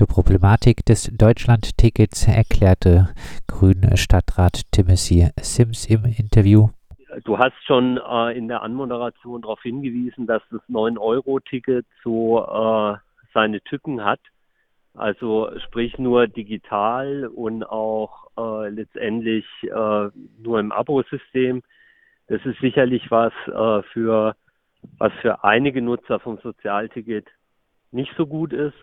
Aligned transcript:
Die 0.00 0.06
Problematik 0.06 0.86
des 0.86 1.14
Deutschland-Tickets 1.14 2.26
erklärte 2.26 3.10
Grünen 3.46 3.98
Stadtrat 3.98 4.62
Timothy 4.72 5.28
Sims 5.42 5.84
im 5.90 6.06
Interview. 6.06 6.70
Du 7.24 7.36
hast 7.36 7.52
schon 7.66 7.98
äh, 7.98 8.32
in 8.34 8.48
der 8.48 8.62
Anmoderation 8.62 9.42
darauf 9.42 9.60
hingewiesen, 9.60 10.26
dass 10.26 10.40
das 10.50 10.62
9-Euro-Ticket 10.70 11.84
so 12.02 12.38
äh, 12.40 12.96
seine 13.34 13.60
Tücken 13.60 14.02
hat. 14.02 14.20
Also 14.94 15.50
sprich 15.66 15.98
nur 15.98 16.28
digital 16.28 17.26
und 17.26 17.62
auch 17.62 18.30
äh, 18.38 18.70
letztendlich 18.70 19.44
äh, 19.64 20.08
nur 20.38 20.60
im 20.60 20.72
Abo-System. 20.72 21.62
Das 22.28 22.40
ist 22.46 22.58
sicherlich 22.60 23.10
was 23.10 23.34
äh, 23.48 23.82
für 23.92 24.34
was 24.96 25.12
für 25.20 25.44
einige 25.44 25.82
Nutzer 25.82 26.20
vom 26.20 26.38
Sozialticket 26.38 27.26
nicht 27.92 28.14
so 28.16 28.26
gut 28.26 28.54
ist, 28.54 28.78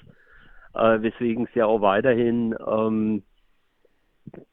äh, 0.77 1.01
weswegen 1.01 1.45
es 1.45 1.55
ja 1.55 1.65
auch 1.65 1.81
weiterhin 1.81 2.55
ähm, 2.65 3.23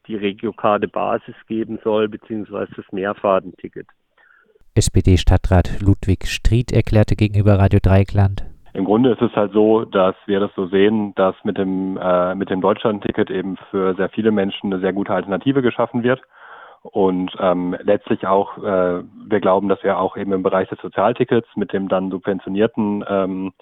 die 0.07 0.15
Regiokarte 0.15 0.87
Basis 0.87 1.35
geben 1.47 1.79
soll, 1.83 2.07
beziehungsweise 2.07 2.71
das 2.75 2.85
Mehrfahrtenticket. 2.91 3.87
SPD-Stadtrat 4.75 5.79
Ludwig 5.81 6.25
Stried 6.25 6.71
erklärte 6.71 7.15
gegenüber 7.15 7.59
Radio 7.59 7.79
Dreieckland. 7.81 8.45
Im 8.73 8.83
Grunde 8.83 9.11
ist 9.11 9.21
es 9.21 9.33
halt 9.33 9.53
so, 9.53 9.85
dass 9.85 10.15
wir 10.25 10.41
das 10.41 10.51
so 10.53 10.67
sehen, 10.67 11.15
dass 11.15 11.33
mit 11.45 11.57
dem, 11.57 11.97
äh, 11.97 12.35
mit 12.35 12.49
dem 12.49 12.59
Deutschland-Ticket 12.59 13.29
eben 13.29 13.55
für 13.71 13.95
sehr 13.95 14.09
viele 14.09 14.31
Menschen 14.31 14.73
eine 14.73 14.81
sehr 14.81 14.91
gute 14.91 15.13
Alternative 15.13 15.61
geschaffen 15.61 16.03
wird. 16.03 16.21
Und 16.81 17.31
ähm, 17.39 17.75
letztlich 17.81 18.27
auch, 18.27 18.57
äh, 18.57 19.01
wir 19.27 19.39
glauben, 19.39 19.69
dass 19.69 19.81
wir 19.81 19.97
auch 19.97 20.17
eben 20.17 20.33
im 20.33 20.43
Bereich 20.43 20.67
des 20.67 20.79
Sozialtickets 20.81 21.47
mit 21.55 21.71
dem 21.71 21.87
dann 21.87 22.11
subventionierten 22.11 23.05
ähm, 23.07 23.53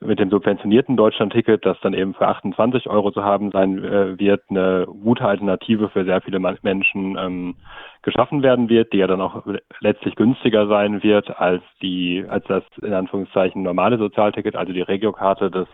mit 0.00 0.18
dem 0.18 0.30
subventionierten 0.30 0.96
Deutschland-Ticket, 0.96 1.64
das 1.64 1.78
dann 1.80 1.94
eben 1.94 2.14
für 2.14 2.28
28 2.28 2.88
Euro 2.88 3.10
zu 3.12 3.24
haben 3.24 3.50
sein 3.50 3.82
äh, 3.82 4.18
wird, 4.18 4.42
eine 4.50 4.86
gute 4.86 5.24
Alternative 5.24 5.88
für 5.88 6.04
sehr 6.04 6.20
viele 6.20 6.38
Menschen 6.38 7.16
ähm, 7.18 7.56
geschaffen 8.02 8.42
werden 8.42 8.68
wird, 8.68 8.92
die 8.92 8.98
ja 8.98 9.06
dann 9.06 9.22
auch 9.22 9.44
letztlich 9.80 10.14
günstiger 10.16 10.66
sein 10.66 11.02
wird 11.02 11.38
als 11.38 11.62
die, 11.80 12.24
als 12.28 12.44
das 12.46 12.62
in 12.82 12.92
Anführungszeichen 12.92 13.62
normale 13.62 13.96
Sozialticket, 13.96 14.54
also 14.54 14.72
die 14.72 14.82
Regiokarte, 14.82 15.50
das 15.50 15.68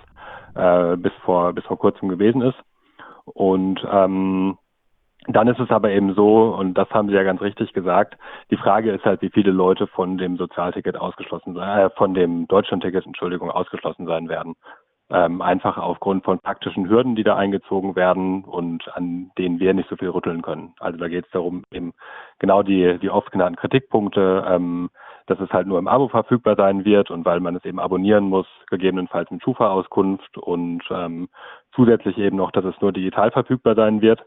äh, 0.55 0.97
bis 0.97 1.13
vor 1.25 1.53
bis 1.53 1.65
vor 1.65 1.79
kurzem 1.79 2.09
gewesen 2.09 2.43
ist. 2.43 2.59
Und 3.25 3.85
ähm, 3.91 4.57
dann 5.29 5.47
ist 5.47 5.61
es 5.61 5.71
aber 5.71 5.91
eben 5.91 6.15
so, 6.15 6.55
und 6.55 6.75
das 6.75 6.91
haben 6.91 7.09
Sie 7.09 7.15
ja 7.15 7.23
ganz 7.23 7.41
richtig 7.41 7.73
gesagt, 7.73 8.17
die 8.51 8.57
Frage 8.57 8.91
ist 8.91 9.05
halt, 9.05 9.23
wie 9.23 9.31
viele 9.31 9.53
Leute 9.53 9.87
von 9.87 10.19
dem 10.19 10.37
Sozialticket 10.37 10.97
ausgeschlossen 10.97 11.57
äh, 11.57 11.91
von 11.91 12.15
dem 12.15 12.49
Deutschlandticket, 12.49 13.07
Entschuldigung, 13.07 13.51
ausgeschlossen 13.51 14.07
sein 14.07 14.29
werden. 14.29 14.55
Ähm, 15.11 15.43
einfach 15.43 15.77
aufgrund 15.77 16.25
von 16.25 16.39
praktischen 16.39 16.89
Hürden, 16.89 17.15
die 17.15 17.23
da 17.23 17.37
eingezogen 17.37 17.95
werden 17.95 18.45
und 18.45 18.89
an 18.97 19.31
denen 19.37 19.61
wir 19.61 19.75
nicht 19.75 19.89
so 19.91 19.97
viel 19.97 20.09
rütteln 20.09 20.43
können. 20.43 20.75
Also 20.81 20.99
da 20.99 21.07
geht 21.07 21.27
es 21.27 21.31
darum, 21.33 21.65
eben 21.71 21.93
genau 22.39 22.63
die, 22.63 22.99
die 22.99 23.11
oft 23.11 23.31
genannten 23.31 23.57
Kritikpunkte, 23.57 24.45
ähm, 24.49 24.91
dass 25.27 25.39
es 25.39 25.51
halt 25.51 25.67
nur 25.67 25.79
im 25.79 25.87
Abo 25.87 26.09
verfügbar 26.09 26.57
sein 26.57 26.85
wird 26.85 27.11
und 27.11 27.25
weil 27.25 27.41
man 27.41 27.55
es 27.55 27.65
eben 27.65 27.79
abonnieren 27.79 28.25
muss, 28.25 28.47
gegebenenfalls 28.71 29.31
mit 29.31 29.43
Schufa-Auskunft 29.43 30.39
und 30.39 30.83
ähm, 30.91 31.29
zusätzlich 31.75 32.19
eben 32.19 32.37
noch, 32.37 32.51
dass 32.51 32.65
es 32.65 32.81
nur 32.81 32.93
digital 32.93 33.31
verfügbar 33.31 33.75
sein 33.75 34.01
wird. 34.01 34.25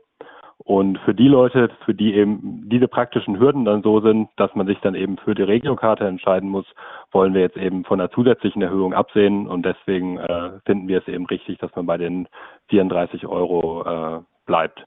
Und 0.58 0.98
für 1.00 1.14
die 1.14 1.28
Leute, 1.28 1.70
für 1.84 1.94
die 1.94 2.16
eben 2.16 2.70
diese 2.70 2.88
praktischen 2.88 3.40
Hürden 3.40 3.66
dann 3.66 3.84
so 3.84 4.00
sind, 4.00 4.30
dass 4.38 4.56
man 4.56 4.66
sich 4.66 4.80
dann 4.80 4.96
eben 4.96 5.18
für 5.18 5.36
die 5.36 5.44
Regiokarte 5.44 6.08
entscheiden 6.08 6.50
muss, 6.50 6.66
wollen 7.12 7.34
wir 7.34 7.42
jetzt 7.42 7.58
eben 7.58 7.84
von 7.84 8.00
einer 8.00 8.10
zusätzlichen 8.12 8.62
Erhöhung 8.62 8.94
absehen. 8.94 9.48
Und 9.48 9.64
deswegen 9.66 10.18
äh, 10.18 10.52
finden 10.66 10.88
wir 10.88 11.00
es 11.00 11.08
eben 11.08 11.26
richtig, 11.26 11.60
dass 11.60 11.76
man 11.76 11.86
bei 11.86 11.98
den 11.98 12.28
34 12.70 13.28
Euro 13.28 13.84
äh, 13.84 14.22
bleibt. 14.46 14.86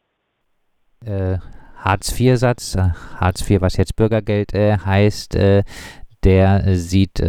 Äh, 1.05 1.39
Hartz-IV-Satz, 1.77 2.75
äh, 2.75 2.91
Hartz 3.21 3.49
IV, 3.49 3.61
was 3.61 3.77
jetzt 3.77 3.95
Bürgergeld 3.95 4.55
äh, 4.55 4.79
heißt, 4.79 5.37
äh, 5.37 5.63
der 6.25 6.75
sieht 6.75 7.23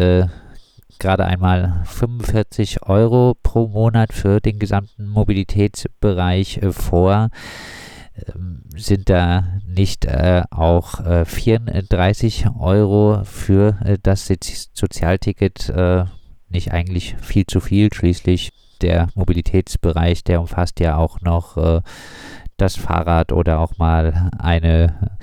gerade 0.99 1.25
einmal 1.25 1.83
45 1.85 2.89
Euro 2.89 3.35
pro 3.41 3.67
Monat 3.67 4.11
für 4.11 4.41
den 4.41 4.57
gesamten 4.57 5.07
Mobilitätsbereich 5.07 6.59
vor. 6.72 7.29
Ähm, 8.28 8.63
sind 8.75 9.09
da 9.09 9.59
nicht 9.66 10.06
äh, 10.06 10.44
auch 10.52 11.00
äh, 11.06 11.25
34 11.25 12.46
Euro 12.59 13.24
für 13.24 13.78
äh, 13.84 13.97
das 14.02 14.31
Sozialticket 14.74 15.69
äh, 15.69 16.06
nicht 16.50 16.72
eigentlich 16.72 17.16
viel 17.22 17.46
zu 17.46 17.59
viel? 17.59 17.94
Schließlich 17.94 18.52
der 18.81 19.09
Mobilitätsbereich, 19.16 20.24
der 20.24 20.41
umfasst 20.41 20.79
ja 20.79 20.97
auch 20.97 21.22
noch 21.22 21.58
äh, 21.58 21.81
das 22.58 22.75
Fahrrad 22.75 23.31
oder 23.31 23.59
auch 23.59 23.78
mal 23.78 24.31
eine, 24.38 25.18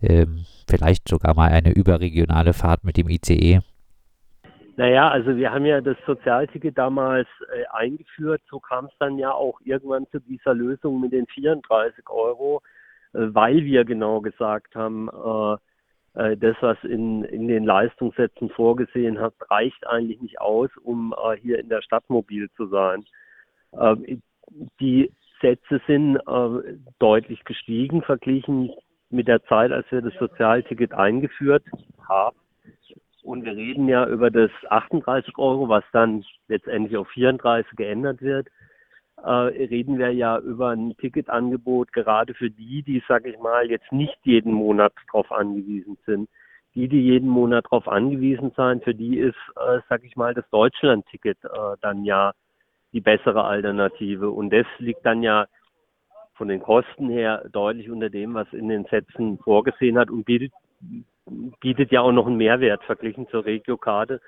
ähm, 0.00 0.44
vielleicht 0.68 1.08
sogar 1.08 1.34
mal 1.34 1.50
eine 1.50 1.70
überregionale 1.70 2.52
Fahrt 2.52 2.84
mit 2.84 2.96
dem 2.96 3.08
ICE. 3.08 3.60
Naja, 4.76 5.10
also 5.10 5.36
wir 5.36 5.52
haben 5.52 5.66
ja 5.66 5.80
das 5.80 5.96
Sozialticket 6.06 6.78
damals 6.78 7.28
äh, 7.54 7.64
eingeführt. 7.72 8.42
So 8.48 8.58
kam 8.58 8.86
es 8.86 8.92
dann 8.98 9.18
ja 9.18 9.32
auch 9.32 9.60
irgendwann 9.64 10.06
zu 10.08 10.18
dieser 10.20 10.54
Lösung 10.54 11.00
mit 11.00 11.12
den 11.12 11.26
34 11.26 12.08
Euro, 12.08 12.62
äh, 13.12 13.18
weil 13.32 13.64
wir 13.64 13.84
genau 13.84 14.20
gesagt 14.20 14.74
haben, 14.74 15.08
äh, 15.08 15.56
äh, 16.14 16.36
das, 16.36 16.56
was 16.60 16.76
in, 16.84 17.24
in 17.24 17.48
den 17.48 17.64
Leistungssätzen 17.64 18.50
vorgesehen 18.50 19.20
hat, 19.20 19.34
reicht 19.50 19.86
eigentlich 19.86 20.20
nicht 20.20 20.40
aus, 20.40 20.70
um 20.82 21.14
äh, 21.14 21.36
hier 21.36 21.58
in 21.58 21.68
der 21.68 21.82
Stadt 21.82 22.08
mobil 22.08 22.50
zu 22.56 22.66
sein. 22.66 23.04
Ähm, 23.78 24.22
die 24.80 25.12
Sätze 25.40 25.80
sind 25.86 26.16
äh, 26.16 26.78
deutlich 26.98 27.44
gestiegen 27.44 28.02
verglichen 28.02 28.70
mit 29.10 29.28
der 29.28 29.42
Zeit, 29.44 29.72
als 29.72 29.90
wir 29.90 30.02
das 30.02 30.14
Sozialticket 30.14 30.92
eingeführt 30.92 31.64
haben. 32.08 32.36
Und 33.22 33.44
wir 33.44 33.54
reden 33.54 33.88
ja 33.88 34.06
über 34.06 34.30
das 34.30 34.50
38 34.68 35.38
Euro, 35.38 35.68
was 35.68 35.84
dann 35.92 36.24
letztendlich 36.48 36.96
auf 36.96 37.08
34 37.10 37.76
geändert 37.76 38.20
wird. 38.20 38.48
Äh, 39.22 39.28
reden 39.28 39.98
wir 39.98 40.12
ja 40.12 40.38
über 40.38 40.70
ein 40.70 40.96
Ticketangebot 40.96 41.92
gerade 41.92 42.34
für 42.34 42.50
die, 42.50 42.82
die, 42.82 43.02
sag 43.06 43.24
ich 43.26 43.38
mal, 43.38 43.70
jetzt 43.70 43.92
nicht 43.92 44.18
jeden 44.24 44.52
Monat 44.52 44.92
darauf 45.06 45.30
angewiesen 45.30 45.96
sind. 46.04 46.28
Die, 46.74 46.88
die 46.88 47.02
jeden 47.02 47.28
Monat 47.28 47.66
darauf 47.66 47.86
angewiesen 47.86 48.50
sind, 48.56 48.82
für 48.82 48.94
die 48.94 49.18
ist, 49.18 49.36
äh, 49.56 49.80
sag 49.88 50.02
ich 50.02 50.16
mal, 50.16 50.34
das 50.34 50.48
Deutschland-Ticket 50.50 51.44
äh, 51.44 51.76
dann 51.80 52.04
ja 52.04 52.32
die 52.92 53.00
bessere 53.00 53.44
Alternative. 53.44 54.30
Und 54.30 54.50
das 54.50 54.66
liegt 54.78 55.06
dann 55.06 55.22
ja 55.22 55.46
von 56.34 56.48
den 56.48 56.60
Kosten 56.60 57.08
her 57.08 57.44
deutlich 57.52 57.90
unter 57.90 58.10
dem, 58.10 58.34
was 58.34 58.52
in 58.52 58.68
den 58.68 58.84
Sätzen 58.86 59.38
vorgesehen 59.38 59.98
hat 59.98 60.10
und 60.10 60.24
bietet 60.24 60.52
bietet 61.60 61.92
ja 61.92 62.00
auch 62.00 62.12
noch 62.12 62.26
einen 62.26 62.36
Mehrwert 62.36 62.82
verglichen 62.84 63.28
zur 63.28 63.44
Regiokarte, 63.44 64.20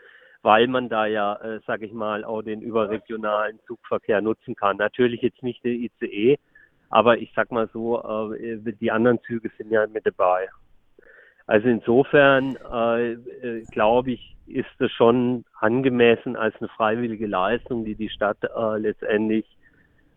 weil 0.42 0.66
man 0.68 0.88
da 0.88 1.06
ja, 1.06 1.34
äh, 1.36 1.60
sage 1.66 1.86
ich 1.86 1.92
mal, 1.92 2.24
auch 2.24 2.42
den 2.42 2.60
überregionalen 2.60 3.58
Zugverkehr 3.66 4.20
nutzen 4.20 4.54
kann. 4.54 4.76
Natürlich 4.76 5.22
jetzt 5.22 5.42
nicht 5.42 5.64
der 5.64 5.72
ICE, 5.72 6.38
aber 6.90 7.18
ich 7.18 7.32
sag 7.34 7.50
mal 7.50 7.68
so, 7.72 8.32
äh, 8.34 8.58
die 8.80 8.90
anderen 8.90 9.20
Züge 9.22 9.50
sind 9.58 9.70
ja 9.70 9.86
mit 9.86 10.06
dabei. 10.06 10.48
Also 11.46 11.68
insofern 11.68 12.56
äh, 12.72 13.12
äh, 13.12 13.62
glaube 13.70 14.12
ich, 14.12 14.36
ist 14.46 14.80
es 14.80 14.90
schon 14.92 15.44
angemessen 15.58 16.36
als 16.36 16.54
eine 16.56 16.68
freiwillige 16.68 17.26
Leistung, 17.26 17.84
die 17.84 17.94
die 17.94 18.08
Stadt 18.08 18.38
äh, 18.44 18.78
letztendlich 18.78 19.46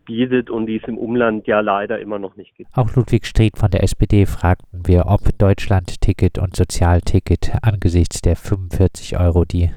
bietet 0.08 0.48
und 0.48 0.66
die 0.66 0.76
es 0.76 0.88
im 0.88 0.98
Umland 0.98 1.46
ja 1.46 1.60
leider 1.60 2.00
immer 2.00 2.18
noch 2.18 2.34
nicht 2.34 2.56
gibt. 2.56 2.70
Auch 2.74 2.96
Ludwig 2.96 3.26
Stried 3.26 3.58
von 3.58 3.70
der 3.70 3.82
SPD 3.84 4.24
fragten 4.24 4.86
wir, 4.86 5.04
ob 5.06 5.20
Deutschland-Ticket 5.38 6.38
und 6.38 6.56
Sozialticket 6.56 7.52
angesichts 7.62 8.22
der 8.22 8.34
45 8.34 9.20
Euro, 9.20 9.44
die 9.44 9.70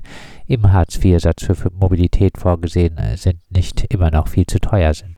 im 0.48 0.72
Hartz-IV-Satz 0.72 1.46
für 1.46 1.70
Mobilität 1.72 2.38
vorgesehen 2.38 2.98
äh, 2.98 3.18
sind, 3.18 3.40
nicht 3.52 3.94
immer 3.94 4.10
noch 4.10 4.30
viel 4.30 4.46
zu 4.46 4.60
teuer 4.60 4.94
sind. 4.94 5.18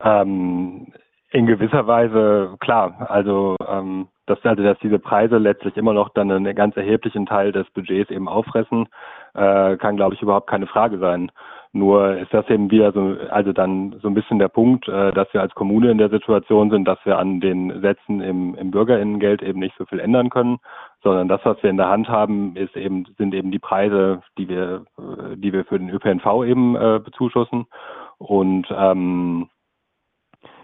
Ähm, 0.00 0.88
in 1.30 1.46
gewisser 1.46 1.86
Weise 1.86 2.56
klar. 2.58 3.06
Also 3.08 3.56
ähm, 3.66 4.08
dass, 4.26 4.44
also 4.44 4.62
dass 4.62 4.78
diese 4.80 4.98
Preise 4.98 5.38
letztlich 5.38 5.76
immer 5.76 5.92
noch 5.92 6.08
dann 6.10 6.30
einen 6.30 6.54
ganz 6.54 6.76
erheblichen 6.76 7.26
Teil 7.26 7.52
des 7.52 7.68
Budgets 7.70 8.10
eben 8.10 8.28
auffressen, 8.28 8.88
äh, 9.34 9.76
kann 9.76 9.96
glaube 9.96 10.14
ich 10.14 10.22
überhaupt 10.22 10.48
keine 10.50 10.66
Frage 10.66 10.98
sein. 10.98 11.30
Nur 11.74 12.18
ist 12.18 12.34
das 12.34 12.48
eben 12.50 12.70
wieder 12.70 12.92
so, 12.92 13.16
also 13.30 13.54
dann 13.54 13.98
so 14.02 14.08
ein 14.08 14.14
bisschen 14.14 14.38
der 14.38 14.48
Punkt, 14.48 14.88
äh, 14.88 15.10
dass 15.12 15.32
wir 15.32 15.40
als 15.40 15.54
Kommune 15.54 15.90
in 15.90 15.96
der 15.96 16.10
Situation 16.10 16.70
sind, 16.70 16.84
dass 16.84 16.98
wir 17.04 17.18
an 17.18 17.40
den 17.40 17.80
Sätzen 17.80 18.20
im, 18.20 18.54
im 18.56 18.70
Bürgerinnengeld 18.70 19.42
eben 19.42 19.60
nicht 19.60 19.74
so 19.78 19.86
viel 19.86 19.98
ändern 19.98 20.28
können, 20.28 20.58
sondern 21.02 21.28
das, 21.28 21.40
was 21.44 21.62
wir 21.62 21.70
in 21.70 21.78
der 21.78 21.88
Hand 21.88 22.10
haben, 22.10 22.56
ist 22.56 22.76
eben, 22.76 23.06
sind 23.16 23.34
eben 23.34 23.50
die 23.50 23.58
Preise, 23.58 24.22
die 24.36 24.50
wir, 24.50 24.84
äh, 24.98 25.36
die 25.36 25.54
wir 25.54 25.64
für 25.64 25.78
den 25.78 25.88
ÖPNV 25.88 26.44
eben 26.44 26.76
äh, 26.76 27.00
bezuschussen. 27.02 27.64
Und 28.18 28.66
ähm, 28.70 29.48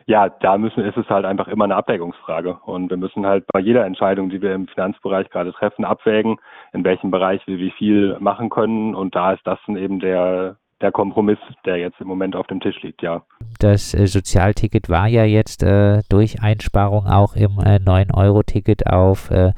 ja, 0.05 0.29
da 0.29 0.59
müssen, 0.59 0.85
ist 0.85 0.97
es 0.97 1.09
halt 1.09 1.25
einfach 1.25 1.49
immer 1.49 1.65
eine 1.65 1.77
Abwägungsfrage. 1.77 2.59
Und 2.65 2.91
wir 2.91 2.99
müssen 2.99 3.27
halt 3.27 3.45
bei 3.53 3.61
jeder 3.61 3.87
Entscheidung, 3.87 4.29
die 4.29 4.43
wir 4.43 4.55
im 4.55 4.69
Finanzbereich 4.69 5.31
gerade 5.31 5.53
treffen, 5.53 5.87
abwägen, 5.87 6.37
in 6.73 6.85
welchem 6.85 7.11
Bereich 7.11 7.47
wir 7.47 7.59
wie 7.59 7.73
viel 7.73 8.17
machen 8.21 8.51
können. 8.51 8.95
Und 8.95 9.15
da 9.15 9.33
ist 9.33 9.47
das 9.47 9.59
dann 9.67 9.77
eben 9.77 10.01
der, 10.01 10.57
der 10.81 10.93
Kompromiss, 10.93 11.39
der 11.65 11.77
jetzt 11.77 12.01
im 12.01 12.07
Moment 12.07 12.37
auf 12.37 12.47
dem 12.47 12.61
Tisch 12.61 12.81
liegt, 12.83 13.03
ja. 13.03 13.23
Das 13.59 13.95
äh, 13.95 14.07
Sozialticket 14.07 14.89
war 14.89 15.09
ja 15.09 15.25
jetzt 15.25 15.63
äh, 15.63 16.03
durch 16.09 16.41
Einsparung 16.41 17.07
auch 17.07 17.35
im 17.35 17.59
äh, 17.59 17.77
9-Euro-Ticket 17.77 18.87
auf 18.87 19.31
äh, 19.31 19.53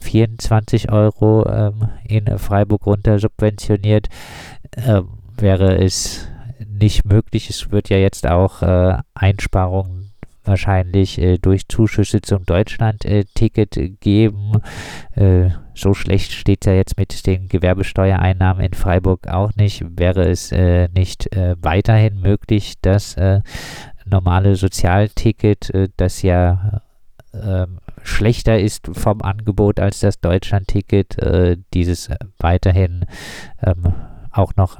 24 0.00 0.92
Euro 0.92 1.46
ähm, 1.48 1.88
in 2.06 2.38
Freiburg 2.38 2.86
runter 2.86 3.18
subventioniert. 3.18 4.08
Ähm, 4.76 5.08
wäre 5.38 5.78
es 5.78 6.30
nicht 6.80 7.04
möglich, 7.04 7.48
es 7.48 7.70
wird 7.70 7.88
ja 7.88 7.96
jetzt 7.96 8.26
auch 8.26 8.62
äh, 8.62 8.98
Einsparungen 9.14 9.95
wahrscheinlich 10.46 11.18
äh, 11.18 11.38
durch 11.38 11.68
Zuschüsse 11.68 12.20
zum 12.20 12.44
Deutschland-Ticket 12.44 13.76
äh, 13.76 13.88
geben. 13.90 14.52
Äh, 15.14 15.50
so 15.74 15.94
schlecht 15.94 16.32
steht 16.32 16.64
es 16.64 16.66
ja 16.66 16.74
jetzt 16.74 16.98
mit 16.98 17.26
den 17.26 17.48
Gewerbesteuereinnahmen 17.48 18.64
in 18.64 18.72
Freiburg 18.72 19.28
auch 19.28 19.54
nicht. 19.56 19.84
Wäre 19.98 20.28
es 20.28 20.52
äh, 20.52 20.88
nicht 20.88 21.32
äh, 21.34 21.56
weiterhin 21.60 22.20
möglich, 22.20 22.74
das 22.80 23.16
äh, 23.16 23.40
normale 24.04 24.54
Sozialticket, 24.54 25.72
das 25.96 26.22
ja 26.22 26.80
ähm, 27.34 27.80
schlechter 28.04 28.58
ist 28.60 28.88
vom 28.92 29.20
Angebot 29.20 29.80
als 29.80 29.98
das 29.98 30.20
Deutschland-Ticket, 30.20 31.16
dieses 31.74 32.08
weiterhin 32.38 33.04
ähm, 33.64 33.94
auch 34.30 34.54
noch 34.54 34.78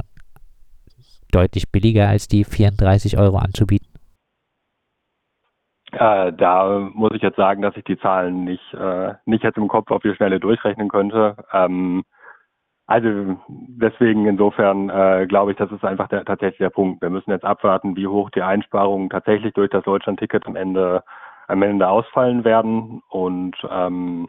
deutlich 1.32 1.70
billiger 1.70 2.08
als 2.08 2.28
die 2.28 2.44
34 2.44 3.18
Euro 3.18 3.38
anzubieten? 3.38 3.85
Äh, 5.98 6.32
da 6.34 6.90
muss 6.92 7.12
ich 7.14 7.22
jetzt 7.22 7.36
sagen, 7.36 7.62
dass 7.62 7.76
ich 7.76 7.84
die 7.84 7.98
Zahlen 7.98 8.44
nicht, 8.44 8.74
äh, 8.74 9.14
nicht 9.24 9.42
jetzt 9.42 9.56
im 9.56 9.68
Kopf 9.68 9.90
auf 9.90 10.02
die 10.02 10.14
Schnelle 10.14 10.38
durchrechnen 10.38 10.88
könnte. 10.88 11.36
Ähm, 11.52 12.04
also 12.86 13.38
deswegen 13.48 14.26
insofern 14.26 14.90
äh, 14.90 15.26
glaube 15.26 15.52
ich, 15.52 15.56
das 15.56 15.72
ist 15.72 15.84
einfach 15.84 16.08
der, 16.08 16.24
tatsächlich 16.24 16.58
der 16.58 16.70
Punkt. 16.70 17.00
Wir 17.00 17.10
müssen 17.10 17.30
jetzt 17.30 17.44
abwarten, 17.44 17.96
wie 17.96 18.06
hoch 18.06 18.30
die 18.30 18.42
Einsparungen 18.42 19.08
tatsächlich 19.08 19.54
durch 19.54 19.70
das 19.70 19.84
Deutschland-Ticket 19.84 20.46
am 20.46 20.56
Ende 20.56 21.02
am 21.48 21.62
Ende 21.62 21.88
ausfallen 21.88 22.44
werden 22.44 23.02
und 23.08 23.54
ähm, 23.70 24.28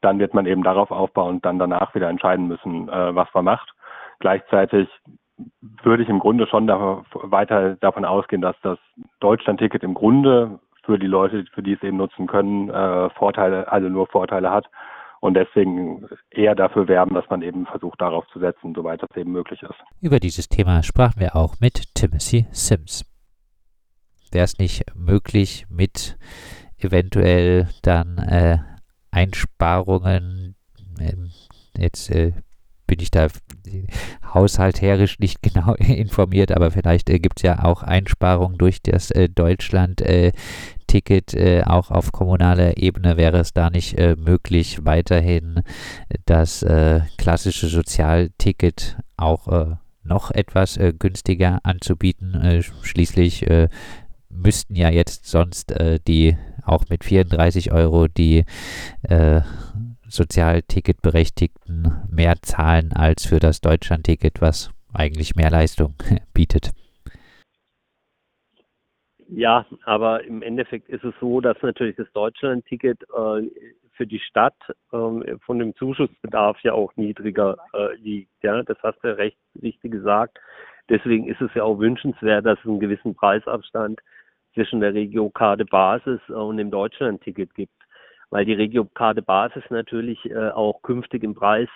dann 0.00 0.18
wird 0.20 0.32
man 0.32 0.46
eben 0.46 0.62
darauf 0.62 0.92
aufbauen 0.92 1.36
und 1.36 1.44
dann 1.44 1.58
danach 1.58 1.94
wieder 1.94 2.08
entscheiden 2.08 2.46
müssen, 2.46 2.88
äh, 2.88 3.14
was 3.14 3.28
man 3.34 3.44
macht. 3.44 3.74
Gleichzeitig 4.20 4.88
würde 5.82 6.04
ich 6.04 6.08
im 6.08 6.20
Grunde 6.20 6.46
schon 6.46 6.68
da, 6.68 7.02
weiter 7.14 7.74
davon 7.76 8.04
ausgehen, 8.04 8.42
dass 8.42 8.56
das 8.62 8.78
Deutschland-Ticket 9.18 9.82
im 9.82 9.94
Grunde 9.94 10.60
für 10.84 10.98
die 10.98 11.06
Leute, 11.06 11.44
für 11.54 11.62
die 11.62 11.74
es 11.74 11.82
eben 11.82 11.96
nutzen 11.96 12.26
können, 12.26 12.70
äh, 12.70 13.10
Vorteile, 13.10 13.70
also 13.70 13.88
nur 13.88 14.06
Vorteile 14.06 14.50
hat 14.50 14.66
und 15.20 15.34
deswegen 15.34 16.08
eher 16.30 16.56
dafür 16.56 16.88
werben, 16.88 17.14
dass 17.14 17.28
man 17.30 17.42
eben 17.42 17.64
versucht, 17.66 18.00
darauf 18.00 18.26
zu 18.32 18.40
setzen, 18.40 18.74
soweit 18.74 19.02
das 19.02 19.16
eben 19.16 19.30
möglich 19.30 19.62
ist. 19.62 19.78
Über 20.00 20.18
dieses 20.18 20.48
Thema 20.48 20.82
sprachen 20.82 21.20
wir 21.20 21.36
auch 21.36 21.60
mit 21.60 21.94
Timothy 21.94 22.46
Sims. 22.50 23.04
Wäre 24.32 24.44
es 24.44 24.58
nicht 24.58 24.84
möglich, 24.96 25.66
mit 25.70 26.18
eventuell 26.78 27.68
dann 27.82 28.18
äh, 28.18 28.58
Einsparungen, 29.12 30.56
äh, 30.98 31.12
jetzt 31.78 32.10
bin 32.92 33.00
ich 33.00 33.10
da 33.10 33.28
haushalterisch 34.34 35.18
nicht 35.18 35.42
genau 35.42 35.72
informiert, 35.76 36.52
aber 36.52 36.70
vielleicht 36.70 37.08
äh, 37.08 37.20
gibt 37.20 37.38
es 37.38 37.42
ja 37.42 37.64
auch 37.64 37.82
Einsparungen 37.82 38.58
durch 38.58 38.82
das 38.82 39.10
äh, 39.10 39.30
Deutschland-Ticket. 39.30 41.32
Äh, 41.32 41.62
auch 41.64 41.90
auf 41.90 42.12
kommunaler 42.12 42.76
Ebene 42.76 43.16
wäre 43.16 43.38
es 43.38 43.54
da 43.54 43.70
nicht 43.70 43.98
äh, 43.98 44.14
möglich, 44.16 44.84
weiterhin 44.84 45.62
das 46.26 46.62
äh, 46.62 47.00
klassische 47.16 47.68
Sozialticket 47.68 48.98
auch 49.16 49.48
äh, 49.48 49.76
noch 50.04 50.30
etwas 50.30 50.78
günstiger 50.98 51.60
anzubieten. 51.62 52.60
schließlich 52.82 53.46
müssten 54.28 54.74
ja 54.74 54.90
jetzt 54.90 55.26
sonst 55.26 55.72
die 56.08 56.36
auch 56.64 56.86
mit 56.90 57.04
34 57.04 57.70
Euro 57.70 58.08
die 58.08 58.44
Sozialticketberechtigten 60.12 62.08
mehr 62.10 62.34
zahlen 62.42 62.92
als 62.92 63.26
für 63.26 63.38
das 63.38 63.60
Deutschlandticket, 63.60 64.40
was 64.40 64.70
eigentlich 64.92 65.34
mehr 65.36 65.50
Leistung 65.50 65.94
bietet. 66.34 66.72
Ja, 69.28 69.64
aber 69.84 70.24
im 70.24 70.42
Endeffekt 70.42 70.90
ist 70.90 71.04
es 71.04 71.14
so, 71.18 71.40
dass 71.40 71.56
natürlich 71.62 71.96
das 71.96 72.12
Deutschlandticket 72.12 73.02
äh, 73.04 73.48
für 73.92 74.06
die 74.06 74.20
Stadt 74.20 74.56
äh, 74.92 75.36
von 75.46 75.58
dem 75.58 75.74
Zuschussbedarf 75.76 76.60
ja 76.62 76.74
auch 76.74 76.94
niedriger 76.96 77.56
äh, 77.72 77.94
liegt. 77.96 78.30
Ja, 78.42 78.62
das 78.62 78.76
hast 78.82 78.98
du 79.02 79.16
recht 79.16 79.38
richtig 79.62 79.90
gesagt. 79.90 80.38
Deswegen 80.90 81.26
ist 81.28 81.40
es 81.40 81.50
ja 81.54 81.64
auch 81.64 81.78
wünschenswert, 81.78 82.44
dass 82.44 82.58
es 82.58 82.66
einen 82.66 82.80
gewissen 82.80 83.14
Preisabstand 83.14 84.00
zwischen 84.52 84.80
der 84.80 84.92
Regiokarte 84.92 85.64
Basis 85.64 86.20
und 86.28 86.58
dem 86.58 86.70
Deutschlandticket 86.70 87.54
gibt 87.54 87.72
weil 88.32 88.46
die 88.46 88.54
Regiokarte 88.54 89.20
Basis 89.20 89.62
natürlich 89.68 90.18
äh, 90.24 90.48
auch 90.48 90.80
künftig 90.80 91.22
im 91.22 91.34
Preis 91.34 91.68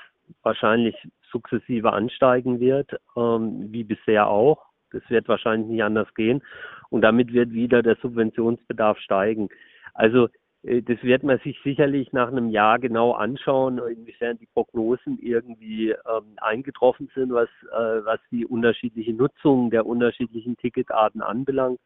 wahrscheinlich 0.43 0.97
sukzessive 1.31 1.93
ansteigen 1.93 2.61
wird, 2.61 2.97
ähm, 3.14 3.69
wie 3.70 3.85
bisher 3.85 4.29
auch. 4.29 4.64
Das 4.91 5.03
wird 5.11 5.29
wahrscheinlich 5.29 5.69
nicht 5.69 5.82
anders 5.82 6.12
gehen. 6.14 6.43
Und 6.88 7.03
damit 7.03 7.35
wird 7.35 7.50
wieder 7.53 7.82
der 7.82 7.97
Subventionsbedarf 7.97 8.99
steigen. 9.00 9.50
Also 9.93 10.29
äh, 10.62 10.81
das 10.81 11.03
wird 11.03 11.25
man 11.25 11.38
sich 11.41 11.61
sicherlich 11.62 12.14
nach 12.14 12.29
einem 12.29 12.49
Jahr 12.49 12.79
genau 12.79 13.12
anschauen, 13.12 13.79
inwiefern 13.79 14.38
die 14.38 14.47
Prognosen 14.47 15.19
irgendwie 15.20 15.91
ähm, 15.91 16.38
eingetroffen 16.38 17.11
sind, 17.14 17.35
was, 17.35 17.50
äh, 17.70 18.03
was 18.06 18.20
die 18.31 18.47
unterschiedliche 18.47 19.12
Nutzung 19.12 19.69
der 19.69 19.85
unterschiedlichen 19.85 20.56
Ticketarten 20.56 21.20
anbelangt. 21.20 21.81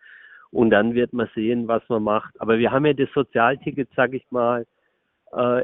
Und 0.52 0.70
dann 0.70 0.94
wird 0.94 1.12
man 1.12 1.28
sehen, 1.34 1.68
was 1.68 1.82
man 1.88 2.02
macht. 2.02 2.40
Aber 2.40 2.58
wir 2.58 2.72
haben 2.72 2.86
ja 2.86 2.92
das 2.92 3.10
Sozialticket, 3.14 3.88
sag 3.94 4.14
ich 4.14 4.28
mal, 4.30 4.66
äh, 5.32 5.62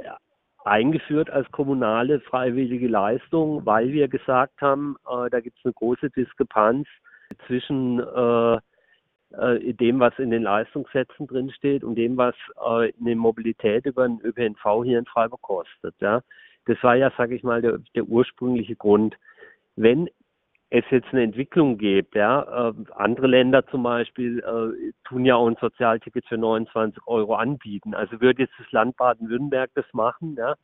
eingeführt 0.65 1.31
als 1.31 1.51
kommunale 1.53 2.21
freiwillige 2.21 2.89
Leistung, 2.89 3.65
weil 3.65 3.93
wir 3.93 4.09
gesagt 4.09 4.61
haben, 4.61 4.97
äh, 5.09 5.31
da 5.31 5.41
gibt 5.41 5.59
es 5.59 5.65
eine 5.65 5.75
große 5.75 6.11
Diskrepanz 6.11 6.87
zwischen 7.47 8.01
äh, 8.01 8.59
äh, 9.31 9.75
dem, 9.75 10.01
was 10.01 10.19
in 10.19 10.31
den 10.31 10.43
Leistungssätzen 10.43 11.27
drinsteht 11.27 11.85
und 11.85 11.97
dem, 11.97 12.17
was 12.17 12.35
äh, 12.57 12.93
eine 13.01 13.17
Mobilität 13.17 13.87
über 13.87 14.07
den 14.07 14.21
ÖPNV 14.23 14.85
hier 14.85 14.99
in 14.99 15.07
Freiburg 15.07 15.43
kostet. 15.43 15.95
Ja. 16.01 16.23
Das 16.67 16.83
war 16.83 16.95
ja, 16.97 17.13
sage 17.17 17.35
ich 17.35 17.43
mal, 17.43 17.63
der, 17.63 17.79
der 17.95 18.05
ursprüngliche 18.05 18.77
Grund. 18.77 19.17
Wenn 19.77 20.09
es 20.71 20.85
jetzt 20.91 21.09
eine 21.13 21.23
Entwicklung 21.23 21.79
gibt. 21.79 22.15
Ja, 22.15 22.71
äh, 22.71 22.75
andere 22.95 23.27
Länder 23.29 23.67
zum 23.69 23.83
Beispiel 23.83 24.41
äh, 24.41 24.93
tun 25.05 25.25
ja 25.25 25.37
auch 25.37 25.47
ein 25.47 25.57
Sozialticket 25.61 26.27
für 26.27 26.39
29 26.39 27.03
Euro 27.07 27.35
anbieten. 27.37 27.95
Also 27.95 28.21
würde 28.21 28.43
jetzt 28.43 28.55
das 28.59 28.71
Land 28.73 28.97
Baden-Württemberg 28.97 29.71
das 29.75 29.87
machen, 29.93 30.37
ja, 30.37 30.57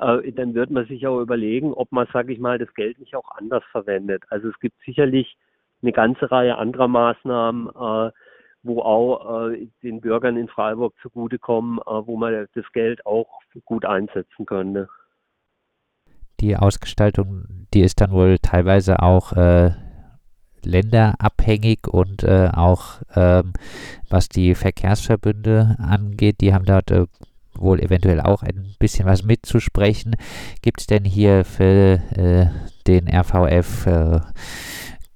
äh, 0.00 0.32
dann 0.32 0.54
wird 0.54 0.70
man 0.70 0.86
sich 0.86 1.06
auch 1.06 1.20
überlegen, 1.20 1.72
ob 1.72 1.92
man, 1.92 2.06
sage 2.12 2.32
ich 2.32 2.38
mal, 2.38 2.58
das 2.58 2.72
Geld 2.74 2.98
nicht 2.98 3.14
auch 3.16 3.30
anders 3.36 3.64
verwendet. 3.70 4.24
Also 4.28 4.48
es 4.48 4.58
gibt 4.60 4.76
sicherlich 4.84 5.36
eine 5.82 5.92
ganze 5.92 6.30
Reihe 6.30 6.58
anderer 6.58 6.88
Maßnahmen, 6.88 7.68
äh, 7.68 8.12
wo 8.64 8.80
auch 8.82 9.48
äh, 9.50 9.68
den 9.82 10.00
Bürgern 10.00 10.36
in 10.36 10.48
Freiburg 10.48 10.94
zugutekommen, 11.00 11.78
äh, 11.78 12.06
wo 12.06 12.16
man 12.16 12.46
das 12.54 12.72
Geld 12.72 13.04
auch 13.06 13.40
gut 13.64 13.84
einsetzen 13.84 14.46
könnte 14.46 14.88
die 16.42 16.56
Ausgestaltung, 16.56 17.61
die 17.74 17.80
ist 17.80 18.00
dann 18.00 18.12
wohl 18.12 18.38
teilweise 18.38 19.00
auch 19.02 19.32
äh, 19.32 19.72
länderabhängig 20.64 21.88
und 21.88 22.22
äh, 22.22 22.50
auch 22.52 23.00
ähm, 23.14 23.52
was 24.08 24.28
die 24.28 24.54
Verkehrsverbünde 24.54 25.76
angeht, 25.78 26.40
die 26.40 26.54
haben 26.54 26.64
dort 26.64 26.90
äh, 26.90 27.06
wohl 27.54 27.80
eventuell 27.80 28.20
auch 28.20 28.42
ein 28.42 28.74
bisschen 28.78 29.06
was 29.06 29.24
mitzusprechen. 29.24 30.16
Gibt 30.62 30.80
es 30.80 30.86
denn 30.86 31.04
hier 31.04 31.44
für 31.44 32.00
äh, 32.16 32.46
den 32.86 33.08
RVF 33.08 33.86
äh, 33.86 34.20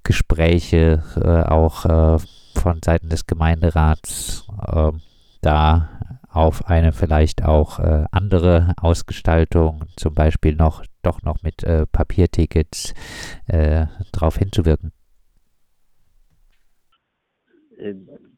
Gespräche 0.03 1.03
äh, 1.21 1.49
auch 1.49 2.21
von 2.55 2.81
Seiten 2.83 3.09
des 3.09 3.27
Gemeinderats 3.27 4.45
ähm, 4.73 5.01
da 5.41 5.89
auf 6.37 6.67
eine 6.67 6.91
vielleicht 6.93 7.43
auch 7.43 7.79
äh, 7.79 8.05
andere 8.11 8.73
Ausgestaltung, 8.79 9.85
zum 9.95 10.13
Beispiel 10.13 10.55
noch 10.55 10.83
doch 11.01 11.23
noch 11.23 11.41
mit 11.41 11.63
äh, 11.63 11.85
Papiertickets 11.91 12.93
äh, 13.47 13.87
darauf 14.13 14.35
hinzuwirken? 14.35 14.91
Äh, 17.77 17.95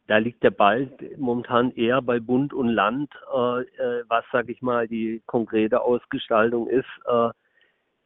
da 0.08 0.18
liegt 0.18 0.44
der 0.44 0.52
Ball 0.52 0.90
momentan 1.18 1.72
eher 1.72 2.02
bei 2.02 2.20
Bund 2.20 2.54
und 2.54 2.70
Land, 2.70 3.12
äh, 3.36 3.62
äh, 3.62 4.04
was, 4.08 4.24
sage 4.32 4.54
ich 4.54 4.62
mal, 4.62 4.88
die 4.88 5.22
konkrete 5.26 5.82
Ausgestaltung 5.82 6.68
ist. 6.68 6.88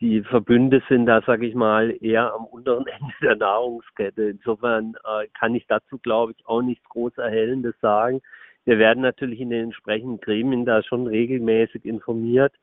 die 0.02 0.22
Verbünde 0.24 0.82
sind 0.90 1.06
da, 1.06 1.22
sage 1.22 1.46
ich 1.46 1.56
mal, 1.56 1.96
eher 2.02 2.34
am 2.34 2.46
unteren 2.46 2.88
Ende 3.00 3.14
der 3.22 3.36
Nahrungskette. 3.36 4.24
Insofern 4.24 4.96
kann 5.40 5.56
ich 5.56 5.66
dazu, 5.68 5.98
glaube 5.98 6.34
ich, 6.34 6.46
auch 6.46 6.62
nichts 6.62 6.84
groß 6.90 7.18
Erhellendes 7.20 7.76
sagen. 7.80 8.22
Wir 8.66 8.80
werden 8.80 9.02
natürlich 9.02 9.40
in 9.40 9.50
den 9.50 9.66
entsprechenden 9.66 10.20
Gremien 10.20 10.66
da 10.66 10.84
schon 10.84 11.08
regelmäßig 11.08 11.86
informiert. 11.86 12.54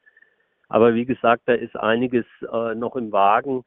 Aber 0.69 0.95
wie 0.95 1.05
gesagt, 1.05 1.43
da 1.47 1.53
ist 1.53 1.77
einiges 1.77 2.25
äh, 2.51 2.75
noch 2.75 2.97
im 2.97 3.13
Wagen. 3.13 3.65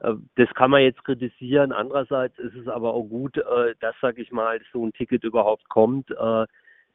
Äh, 0.00 0.14
das 0.36 0.48
kann 0.54 0.70
man 0.70 0.82
jetzt 0.82 1.02
kritisieren. 1.04 1.72
Andererseits 1.72 2.38
ist 2.38 2.54
es 2.54 2.68
aber 2.68 2.94
auch 2.94 3.04
gut, 3.04 3.36
äh, 3.38 3.74
dass, 3.80 3.94
sag 4.00 4.18
ich 4.18 4.30
mal, 4.32 4.60
so 4.72 4.84
ein 4.84 4.92
Ticket 4.92 5.24
überhaupt 5.24 5.68
kommt. 5.68 6.10
Äh, 6.10 6.46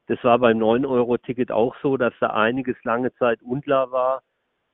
das 0.08 0.24
war 0.24 0.40
beim 0.40 0.58
9-Euro-Ticket 0.58 1.52
auch 1.52 1.76
so, 1.82 1.98
dass 1.98 2.14
da 2.20 2.28
einiges 2.28 2.78
lange 2.84 3.14
Zeit 3.16 3.42
unklar 3.42 3.92
war. 3.92 4.22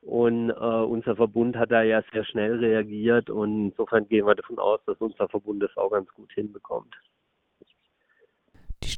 Und 0.01 0.50
äh, 0.50 0.53
unser 0.53 1.15
Verbund 1.15 1.55
hat 1.55 1.72
da 1.72 1.82
ja 1.82 2.03
sehr 2.12 2.25
schnell 2.25 2.60
reagiert 2.60 3.29
und 3.29 3.70
insofern 3.70 4.08
gehen 4.10 4.27
wir 4.27 4.36
davon 4.36 4.60
aus, 4.60 4.82
dass 4.86 4.98
unser 4.98 5.29
Verbund 5.29 5.63
das 5.63 5.75
auch 5.77 5.91
ganz 5.91 6.13
gut 6.13 6.29
hinbekommt. 6.34 6.93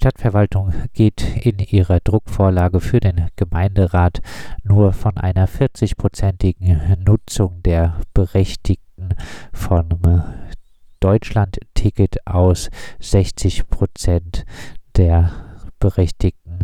Die 0.05 0.09
Stadtverwaltung 0.09 0.71
geht 0.93 1.23
in 1.47 1.57
ihrer 1.57 1.99
Druckvorlage 1.99 2.79
für 2.79 2.99
den 2.99 3.27
Gemeinderat 3.37 4.21
nur 4.63 4.93
von 4.93 5.17
einer 5.17 5.47
40-prozentigen 5.47 7.03
Nutzung 7.03 7.63
der 7.63 7.99
Berechtigten 8.13 9.15
vom 9.51 9.89
Deutschland-Ticket 10.99 12.27
aus. 12.27 12.69
60 12.99 13.67
Prozent 13.67 14.45
der 14.95 15.31
Berechtigten 15.79 16.59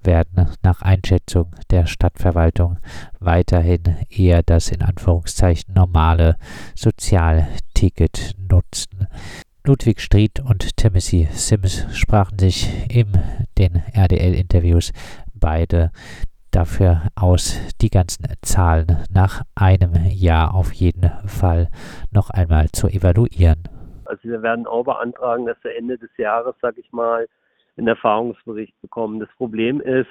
werden 0.00 0.50
nach 0.62 0.80
Einschätzung 0.82 1.50
der 1.70 1.86
Stadtverwaltung 1.86 2.78
weiterhin 3.18 3.82
eher 4.08 4.44
das 4.44 4.68
in 4.68 4.82
Anführungszeichen 4.82 5.74
normale 5.74 6.36
Sozialticket 6.76 8.36
nutzen. 8.38 9.08
Ludwig 9.66 9.98
Stried 9.98 10.40
und 10.46 10.76
Timothy 10.76 11.26
Sims 11.30 11.86
sprachen 11.96 12.38
sich 12.38 12.68
in 12.94 13.06
den 13.56 13.82
RDL-Interviews 13.94 14.92
beide 15.32 15.90
dafür 16.50 17.04
aus, 17.16 17.58
die 17.80 17.88
ganzen 17.88 18.26
Zahlen 18.42 18.98
nach 19.10 19.40
einem 19.54 19.94
Jahr 20.10 20.54
auf 20.54 20.74
jeden 20.74 21.10
Fall 21.26 21.70
noch 22.12 22.28
einmal 22.28 22.66
zu 22.72 22.88
evaluieren. 22.88 23.62
Also 24.04 24.24
wir 24.24 24.42
werden 24.42 24.66
auch 24.66 24.84
beantragen, 24.84 25.46
dass 25.46 25.56
wir 25.64 25.74
Ende 25.74 25.96
des 25.96 26.10
Jahres, 26.18 26.54
sag 26.60 26.76
ich 26.76 26.92
mal, 26.92 27.26
einen 27.78 27.88
Erfahrungsbericht 27.88 28.78
bekommen. 28.82 29.18
Das 29.18 29.30
Problem 29.38 29.80
ist, 29.80 30.10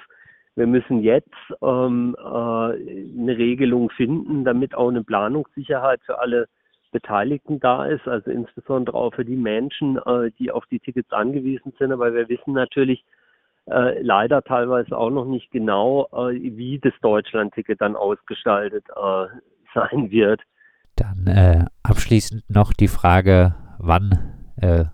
wir 0.56 0.66
müssen 0.66 1.00
jetzt 1.00 1.30
ähm, 1.62 2.16
äh, 2.18 2.24
eine 2.24 3.38
Regelung 3.38 3.88
finden, 3.90 4.44
damit 4.44 4.74
auch 4.74 4.88
eine 4.88 5.04
Planungssicherheit 5.04 6.00
für 6.04 6.18
alle 6.18 6.48
Beteiligten 6.94 7.58
da 7.58 7.86
ist, 7.86 8.06
also 8.06 8.30
insbesondere 8.30 8.96
auch 8.96 9.12
für 9.14 9.24
die 9.24 9.36
Menschen, 9.36 9.98
äh, 9.98 10.30
die 10.38 10.52
auf 10.52 10.64
die 10.66 10.78
Tickets 10.78 11.10
angewiesen 11.10 11.72
sind. 11.76 11.90
Aber 11.90 12.14
wir 12.14 12.28
wissen 12.28 12.54
natürlich 12.54 13.04
äh, 13.66 14.00
leider 14.00 14.42
teilweise 14.42 14.96
auch 14.96 15.10
noch 15.10 15.24
nicht 15.24 15.50
genau, 15.50 16.06
äh, 16.12 16.34
wie 16.34 16.78
das 16.78 16.92
Deutschland-Ticket 17.02 17.80
dann 17.80 17.96
ausgestaltet 17.96 18.84
äh, 18.90 19.26
sein 19.74 20.12
wird. 20.12 20.40
Dann 20.94 21.26
äh, 21.26 21.64
abschließend 21.82 22.48
noch 22.48 22.72
die 22.72 22.86
Frage, 22.86 23.56
wann 23.78 24.52
äh, 24.56 24.84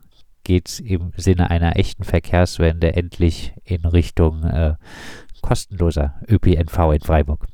geht 0.43 0.69
es 0.69 0.81
im 0.81 1.13
Sinne 1.17 1.51
einer 1.51 1.77
echten 1.77 2.05
Verkehrswende 2.05 2.95
endlich 2.95 3.53
in 3.63 3.85
Richtung 3.85 4.43
äh, 4.45 4.77
kostenloser 5.43 6.15
ÖPNV 6.27 6.93
in 6.95 7.01
Freiburg? 7.01 7.50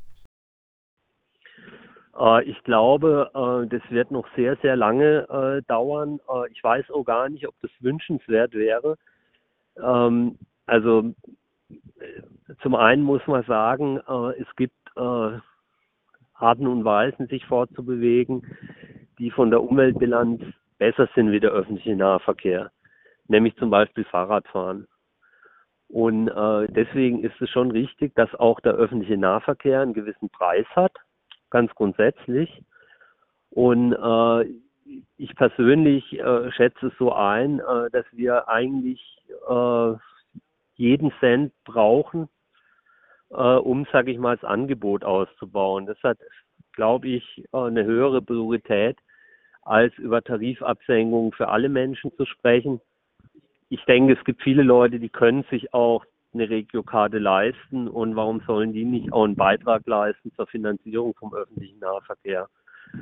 Äh, 2.17 2.43
ich 2.43 2.63
glaube, 2.63 3.31
äh, 3.33 3.67
das 3.67 3.81
wird 3.91 4.11
noch 4.11 4.27
sehr, 4.35 4.55
sehr 4.57 4.75
lange 4.75 5.27
äh, 5.29 5.61
dauern. 5.67 6.19
Ich 6.51 6.63
weiß 6.63 6.89
auch 6.91 7.03
gar 7.03 7.29
nicht, 7.29 7.47
ob 7.47 7.55
das 7.61 7.71
wünschenswert 7.79 8.53
wäre. 8.53 8.97
Ähm, 9.81 10.37
also 10.65 11.13
zum 12.61 12.75
einen 12.75 13.03
muss 13.03 13.25
man 13.27 13.43
sagen, 13.43 13.99
es 14.37 14.47
gibt 14.55 14.73
Arten 14.95 16.67
und 16.67 16.85
Weisen, 16.85 17.27
sich 17.27 17.45
fortzubewegen, 17.45 18.45
die 19.19 19.31
von 19.31 19.49
der 19.49 19.61
Umweltbilanz 19.61 20.41
besser 20.77 21.09
sind 21.15 21.31
wie 21.31 21.39
der 21.39 21.51
öffentliche 21.51 21.95
Nahverkehr 21.95 22.71
nämlich 23.27 23.55
zum 23.57 23.69
Beispiel 23.69 24.05
Fahrradfahren. 24.05 24.87
Und 25.89 26.27
deswegen 26.69 27.23
ist 27.23 27.39
es 27.41 27.49
schon 27.49 27.71
richtig, 27.71 28.15
dass 28.15 28.33
auch 28.35 28.59
der 28.61 28.73
öffentliche 28.73 29.17
Nahverkehr 29.17 29.81
einen 29.81 29.93
gewissen 29.93 30.29
Preis 30.29 30.65
hat, 30.75 30.93
ganz 31.49 31.73
grundsätzlich. 31.75 32.61
Und 33.49 33.93
äh, 33.93 34.49
ich 35.17 35.35
persönlich 35.35 36.19
äh, 36.19 36.51
schätze 36.51 36.87
es 36.87 36.93
so 36.97 37.13
ein, 37.13 37.59
äh, 37.59 37.89
dass 37.91 38.05
wir 38.11 38.47
eigentlich 38.47 39.01
äh, 39.49 39.93
jeden 40.75 41.11
Cent 41.19 41.53
brauchen, 41.65 42.29
äh, 43.31 43.35
um, 43.35 43.85
sage 43.91 44.11
ich 44.11 44.17
mal, 44.17 44.35
das 44.35 44.49
Angebot 44.49 45.03
auszubauen. 45.03 45.85
Das 45.85 46.01
hat, 46.03 46.19
glaube 46.73 47.07
ich, 47.07 47.43
äh, 47.53 47.57
eine 47.57 47.83
höhere 47.83 48.21
Priorität, 48.21 48.97
als 49.63 49.93
über 49.97 50.21
Tarifabsenkungen 50.21 51.33
für 51.33 51.49
alle 51.49 51.69
Menschen 51.69 52.11
zu 52.15 52.25
sprechen 52.25 52.79
ich 53.69 53.83
denke, 53.85 54.13
es 54.13 54.23
gibt 54.23 54.41
viele 54.41 54.63
Leute, 54.63 54.99
die 54.99 55.09
können 55.09 55.43
sich 55.49 55.73
auch 55.73 56.05
eine 56.33 56.49
Regiokarte 56.49 57.19
leisten 57.19 57.87
und 57.87 58.15
warum 58.15 58.41
sollen 58.45 58.73
die 58.73 58.85
nicht 58.85 59.11
auch 59.13 59.23
einen 59.23 59.35
Beitrag 59.35 59.85
leisten 59.87 60.31
zur 60.33 60.47
Finanzierung 60.47 61.13
vom 61.15 61.33
öffentlichen 61.33 61.79
Nahverkehr? 61.79 62.47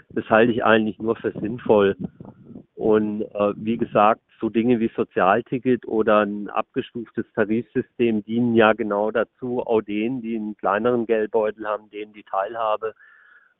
Das 0.10 0.29
halte 0.29 0.51
ich 0.51 0.63
eigentlich 0.63 1.00
nur 1.00 1.15
für 1.15 1.32
sinnvoll. 1.32 1.96
Und 2.75 3.22
äh, 3.22 3.53
wie 3.55 3.77
gesagt, 3.77 4.22
so 4.39 4.50
Dinge 4.50 4.79
wie 4.79 4.91
Sozialticket 4.96 5.88
oder 5.88 6.25
ein 6.25 6.50
abgestuftes 6.50 7.25
Tarifsystem 7.34 8.24
dienen 8.24 8.55
ja 8.55 8.74
genau 8.74 9.12
dazu, 9.12 9.62
auch 9.62 9.82
denen, 9.82 10.22
die 10.22 10.36
einen 10.36 10.58
kleineren 10.58 11.05
Geldbeutel 11.05 11.67
haben, 11.67 11.89
denen 11.89 12.13
die 12.13 12.24
Teilhabe 12.24 12.94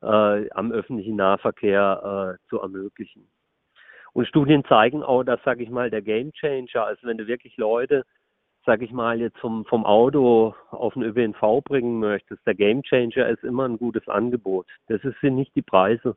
äh, 0.02 0.50
am 0.52 0.72
öffentlichen 0.72 1.16
Nahverkehr 1.16 2.38
äh, 2.38 2.50
zu 2.50 2.60
ermöglichen. 2.60 3.28
Und 4.14 4.28
Studien 4.28 4.64
zeigen 4.66 5.04
auch, 5.04 5.24
dass, 5.24 5.42
sage 5.44 5.64
ich 5.64 5.70
mal, 5.70 5.90
der 5.90 6.02
Game 6.02 6.32
Changer, 6.34 6.86
also 6.86 7.08
wenn 7.08 7.18
du 7.18 7.28
wirklich 7.28 7.58
Leute, 7.58 8.06
sage 8.66 8.86
ich 8.86 8.92
mal, 8.92 9.20
jetzt 9.20 9.38
vom, 9.38 9.66
vom 9.66 9.86
Auto 9.86 10.56
auf 10.72 10.94
den 10.94 11.04
ÖPNV 11.04 11.64
bringen 11.64 12.00
möchtest, 12.00 12.46
der 12.46 12.56
Game 12.56 12.84
Changer 12.84 13.30
ist 13.30 13.44
immer 13.44 13.66
ein 13.68 13.78
gutes 13.78 14.08
Angebot. 14.08 14.68
Das 14.88 15.02
sind 15.22 15.36
nicht 15.36 15.56
die 15.56 15.62
Preise. 15.62 16.16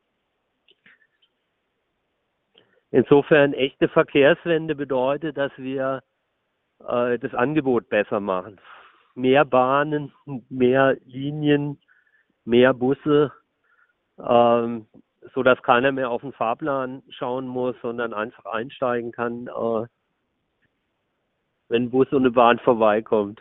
Insofern 2.90 3.52
echte 3.52 3.88
Verkehrswende 3.88 4.74
bedeutet, 4.74 5.36
dass 5.36 5.52
wir 5.58 6.02
äh, 6.80 7.18
das 7.18 7.34
Angebot 7.34 7.88
besser 7.88 8.20
machen. 8.20 8.58
Mehr 9.14 9.44
Bahnen, 9.44 10.12
mehr 10.48 10.96
Linien, 11.04 11.78
mehr 12.44 12.72
Busse, 12.72 13.32
ähm, 14.18 14.86
so 15.34 15.42
dass 15.42 15.62
keiner 15.62 15.92
mehr 15.92 16.10
auf 16.10 16.22
den 16.22 16.32
Fahrplan 16.32 17.02
schauen 17.10 17.46
muss, 17.46 17.76
sondern 17.82 18.14
einfach 18.14 18.46
einsteigen 18.46 19.12
kann, 19.12 19.48
äh, 19.48 19.86
wenn 21.68 21.90
Bus 21.90 22.10
und 22.12 22.32
Bahn 22.32 22.58
vorbeikommt. 22.60 23.36